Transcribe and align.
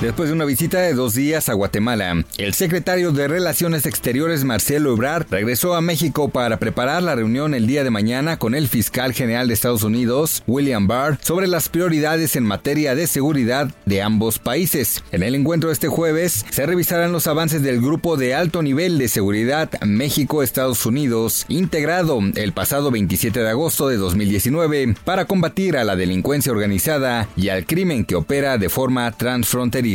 Después 0.00 0.28
de 0.28 0.34
una 0.34 0.44
visita 0.44 0.78
de 0.80 0.92
dos 0.92 1.14
días 1.14 1.48
a 1.48 1.54
Guatemala, 1.54 2.22
el 2.36 2.52
secretario 2.52 3.12
de 3.12 3.28
Relaciones 3.28 3.86
Exteriores 3.86 4.44
Marcelo 4.44 4.92
Ebrard 4.92 5.26
regresó 5.30 5.74
a 5.74 5.80
México 5.80 6.28
para 6.28 6.58
preparar 6.58 7.02
la 7.02 7.14
reunión 7.14 7.54
el 7.54 7.66
día 7.66 7.82
de 7.82 7.88
mañana 7.88 8.38
con 8.38 8.54
el 8.54 8.68
fiscal 8.68 9.14
general 9.14 9.48
de 9.48 9.54
Estados 9.54 9.84
Unidos, 9.84 10.42
William 10.46 10.86
Barr, 10.86 11.18
sobre 11.22 11.46
las 11.46 11.70
prioridades 11.70 12.36
en 12.36 12.44
materia 12.44 12.94
de 12.94 13.06
seguridad 13.06 13.70
de 13.86 14.02
ambos 14.02 14.38
países. 14.38 15.02
En 15.12 15.22
el 15.22 15.34
encuentro 15.34 15.70
de 15.70 15.74
este 15.74 15.88
jueves 15.88 16.44
se 16.50 16.66
revisarán 16.66 17.12
los 17.12 17.26
avances 17.26 17.62
del 17.62 17.80
grupo 17.80 18.18
de 18.18 18.34
alto 18.34 18.60
nivel 18.60 18.98
de 18.98 19.08
seguridad 19.08 19.70
México-Estados 19.80 20.84
Unidos, 20.84 21.46
integrado 21.48 22.20
el 22.34 22.52
pasado 22.52 22.90
27 22.90 23.40
de 23.40 23.48
agosto 23.48 23.88
de 23.88 23.96
2019 23.96 24.94
para 25.06 25.24
combatir 25.24 25.78
a 25.78 25.84
la 25.84 25.96
delincuencia 25.96 26.52
organizada 26.52 27.28
y 27.34 27.48
al 27.48 27.64
crimen 27.64 28.04
que 28.04 28.14
opera 28.14 28.58
de 28.58 28.68
forma 28.68 29.10
transfronteriza. 29.12 29.85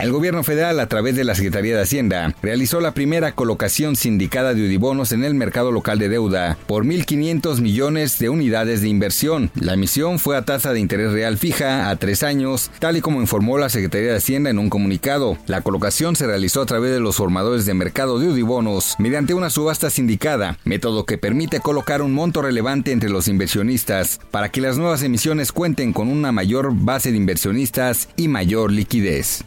El 0.00 0.10
gobierno 0.10 0.42
federal, 0.42 0.80
a 0.80 0.88
través 0.88 1.14
de 1.14 1.22
la 1.22 1.36
Secretaría 1.36 1.76
de 1.76 1.82
Hacienda, 1.82 2.34
realizó 2.42 2.80
la 2.80 2.94
primera 2.94 3.32
colocación 3.32 3.94
sindicada 3.94 4.52
de 4.52 4.66
Udibonos 4.66 5.12
en 5.12 5.22
el 5.22 5.34
mercado 5.34 5.70
local 5.70 6.00
de 6.00 6.08
deuda 6.08 6.58
por 6.66 6.84
1.500 6.84 7.60
millones 7.60 8.18
de 8.18 8.28
unidades 8.28 8.80
de 8.80 8.88
inversión. 8.88 9.52
La 9.54 9.74
emisión 9.74 10.18
fue 10.18 10.36
a 10.36 10.42
tasa 10.44 10.72
de 10.72 10.80
interés 10.80 11.12
real 11.12 11.38
fija 11.38 11.88
a 11.90 11.96
tres 11.96 12.24
años, 12.24 12.72
tal 12.80 12.96
y 12.96 13.00
como 13.00 13.20
informó 13.20 13.56
la 13.56 13.68
Secretaría 13.68 14.10
de 14.10 14.16
Hacienda 14.16 14.50
en 14.50 14.58
un 14.58 14.68
comunicado. 14.68 15.38
La 15.46 15.60
colocación 15.60 16.16
se 16.16 16.26
realizó 16.26 16.62
a 16.62 16.66
través 16.66 16.90
de 16.90 17.00
los 17.00 17.16
formadores 17.16 17.64
de 17.64 17.74
mercado 17.74 18.18
de 18.18 18.28
Udibonos 18.28 18.96
mediante 18.98 19.32
una 19.32 19.48
subasta 19.48 19.90
sindicada, 19.90 20.58
método 20.64 21.06
que 21.06 21.18
permite 21.18 21.60
colocar 21.60 22.02
un 22.02 22.12
monto 22.12 22.42
relevante 22.42 22.90
entre 22.90 23.10
los 23.10 23.28
inversionistas 23.28 24.18
para 24.32 24.48
que 24.50 24.60
las 24.60 24.76
nuevas 24.76 25.04
emisiones 25.04 25.52
cuenten 25.52 25.92
con 25.92 26.08
una 26.08 26.32
mayor 26.32 26.72
base 26.74 27.12
de 27.12 27.16
inversionistas 27.16 28.08
y 28.16 28.26
mayor 28.26 28.72
liquidez. 28.72 29.03
days. 29.04 29.44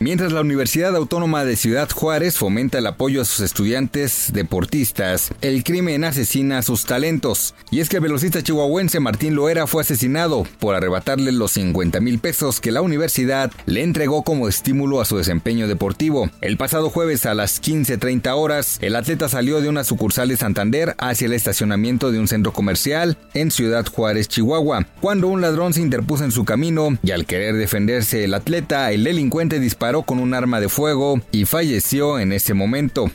Mientras 0.00 0.30
la 0.30 0.42
Universidad 0.42 0.94
Autónoma 0.94 1.44
de 1.44 1.56
Ciudad 1.56 1.90
Juárez 1.90 2.36
fomenta 2.36 2.78
el 2.78 2.86
apoyo 2.86 3.20
a 3.20 3.24
sus 3.24 3.40
estudiantes 3.40 4.30
deportistas, 4.32 5.32
el 5.40 5.64
crimen 5.64 6.04
asesina 6.04 6.58
a 6.58 6.62
sus 6.62 6.84
talentos. 6.84 7.56
Y 7.72 7.80
es 7.80 7.88
que 7.88 7.96
el 7.96 8.04
velocista 8.04 8.40
chihuahuense 8.40 9.00
Martín 9.00 9.34
Loera 9.34 9.66
fue 9.66 9.82
asesinado 9.82 10.46
por 10.60 10.76
arrebatarle 10.76 11.32
los 11.32 11.50
50 11.50 11.98
mil 12.00 12.20
pesos 12.20 12.60
que 12.60 12.70
la 12.70 12.80
universidad 12.80 13.50
le 13.66 13.82
entregó 13.82 14.22
como 14.22 14.46
estímulo 14.46 15.00
a 15.00 15.04
su 15.04 15.16
desempeño 15.16 15.66
deportivo. 15.66 16.30
El 16.42 16.58
pasado 16.58 16.90
jueves 16.90 17.26
a 17.26 17.34
las 17.34 17.60
15.30 17.60 18.36
horas, 18.36 18.78
el 18.80 18.94
atleta 18.94 19.28
salió 19.28 19.60
de 19.60 19.68
una 19.68 19.82
sucursal 19.82 20.28
de 20.28 20.36
Santander 20.36 20.94
hacia 20.98 21.26
el 21.26 21.32
estacionamiento 21.32 22.12
de 22.12 22.20
un 22.20 22.28
centro 22.28 22.52
comercial 22.52 23.18
en 23.34 23.50
Ciudad 23.50 23.84
Juárez, 23.84 24.28
Chihuahua, 24.28 24.86
cuando 25.00 25.26
un 25.26 25.40
ladrón 25.40 25.74
se 25.74 25.80
interpuso 25.80 26.22
en 26.22 26.30
su 26.30 26.44
camino 26.44 26.96
y 27.02 27.10
al 27.10 27.26
querer 27.26 27.56
defenderse 27.56 28.22
el 28.22 28.34
atleta, 28.34 28.92
el 28.92 29.02
delincuente 29.02 29.58
con 30.04 30.18
un 30.18 30.34
arma 30.34 30.60
de 30.60 30.68
fuego 30.68 31.20
y 31.32 31.46
falleció 31.46 32.18
en 32.18 32.32
ese 32.32 32.52
momento. 32.52 33.10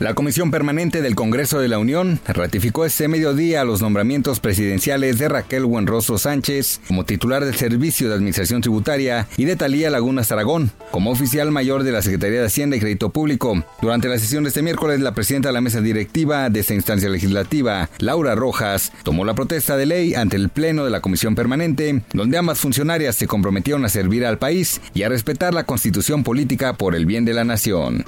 La 0.00 0.14
Comisión 0.14 0.50
Permanente 0.50 1.02
del 1.02 1.14
Congreso 1.14 1.60
de 1.60 1.68
la 1.68 1.78
Unión 1.78 2.18
ratificó 2.26 2.84
este 2.84 3.06
mediodía 3.06 3.62
los 3.62 3.80
nombramientos 3.80 4.40
presidenciales 4.40 5.18
de 5.18 5.28
Raquel 5.28 5.64
Buenrostro 5.64 6.18
Sánchez 6.18 6.80
como 6.88 7.04
titular 7.04 7.44
del 7.44 7.54
Servicio 7.54 8.08
de 8.08 8.16
Administración 8.16 8.60
Tributaria 8.60 9.28
y 9.36 9.44
de 9.44 9.54
Talía 9.54 9.90
Lagunas 9.90 10.32
Aragón 10.32 10.72
como 10.90 11.12
oficial 11.12 11.52
mayor 11.52 11.84
de 11.84 11.92
la 11.92 12.02
Secretaría 12.02 12.40
de 12.40 12.46
Hacienda 12.46 12.76
y 12.76 12.80
Crédito 12.80 13.10
Público. 13.10 13.64
Durante 13.80 14.08
la 14.08 14.18
sesión 14.18 14.42
de 14.42 14.48
este 14.48 14.62
miércoles, 14.62 14.98
la 15.00 15.14
presidenta 15.14 15.50
de 15.50 15.54
la 15.54 15.60
mesa 15.60 15.80
directiva 15.80 16.50
de 16.50 16.60
esta 16.60 16.74
instancia 16.74 17.08
legislativa, 17.08 17.88
Laura 17.98 18.34
Rojas, 18.34 18.92
tomó 19.04 19.24
la 19.24 19.34
protesta 19.34 19.76
de 19.76 19.86
ley 19.86 20.14
ante 20.14 20.36
el 20.36 20.48
Pleno 20.48 20.84
de 20.84 20.90
la 20.90 21.00
Comisión 21.00 21.36
Permanente, 21.36 22.02
donde 22.12 22.36
ambas 22.36 22.58
funcionarias 22.58 23.14
se 23.14 23.28
comprometieron 23.28 23.84
a 23.84 23.88
servir 23.88 24.26
al 24.26 24.38
país 24.38 24.80
y 24.92 25.04
a 25.04 25.08
respetar 25.08 25.54
la 25.54 25.64
constitución 25.64 26.24
política 26.24 26.72
por 26.72 26.96
el 26.96 27.06
bien 27.06 27.24
de 27.24 27.34
la 27.34 27.44
nación. 27.44 28.04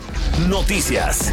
Noticias. 0.49 1.33